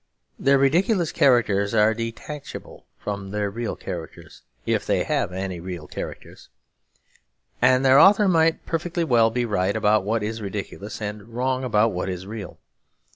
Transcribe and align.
Their 0.39 0.57
ridiculous 0.57 1.11
characters 1.11 1.75
are 1.75 1.93
detachable 1.93 2.87
from 2.97 3.29
their 3.29 3.51
real 3.51 3.75
characters, 3.75 4.41
if 4.65 4.83
they 4.83 5.03
have 5.03 5.31
any 5.31 5.59
real 5.59 5.85
characters. 5.87 6.49
And 7.61 7.85
the 7.85 7.95
author 7.99 8.27
might 8.27 8.65
perfectly 8.65 9.03
well 9.03 9.29
be 9.29 9.45
right 9.45 9.75
about 9.75 10.03
what 10.03 10.23
is 10.23 10.41
ridiculous, 10.41 11.03
and 11.03 11.29
wrong 11.35 11.63
about 11.63 11.91
what 11.91 12.09
is 12.09 12.25
real. 12.25 12.57